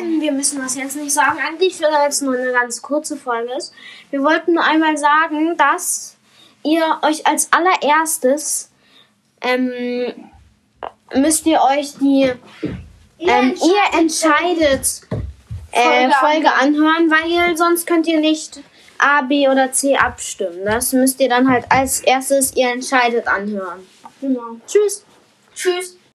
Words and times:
Nein, 0.00 0.20
wir 0.20 0.32
müssen 0.32 0.60
das 0.60 0.76
jetzt 0.76 0.96
nicht 0.96 1.12
sagen, 1.12 1.38
eigentlich, 1.38 1.80
weil 1.80 1.90
jetzt 2.04 2.22
nur 2.22 2.36
eine 2.36 2.52
ganz 2.52 2.82
kurze 2.82 3.16
Folge 3.16 3.52
ist. 3.54 3.72
Wir 4.10 4.22
wollten 4.22 4.54
nur 4.54 4.64
einmal 4.64 4.96
sagen, 4.96 5.56
dass 5.56 6.16
ihr 6.62 6.98
euch 7.02 7.26
als 7.26 7.48
allererstes 7.52 8.70
ähm, 9.40 10.30
müsst 11.14 11.46
ihr 11.46 11.60
euch 11.62 11.94
die 11.98 12.30
ähm, 13.18 13.54
ihr 13.54 13.98
entscheidet 13.98 15.02
äh, 15.72 16.10
Folge 16.10 16.14
Folge 16.20 16.52
anhören, 16.52 17.10
weil 17.10 17.56
sonst 17.56 17.86
könnt 17.86 18.06
ihr 18.06 18.20
nicht 18.20 18.60
A, 18.98 19.22
B 19.22 19.48
oder 19.48 19.72
C 19.72 19.96
abstimmen. 19.96 20.64
Das 20.64 20.92
müsst 20.92 21.20
ihr 21.20 21.28
dann 21.28 21.50
halt 21.50 21.64
als 21.70 22.00
erstes 22.00 22.54
ihr 22.54 22.70
entscheidet 22.70 23.26
anhören. 23.26 23.86
Genau. 24.20 24.56
Tschüss. 24.66 25.04
Tschüss. 25.54 25.96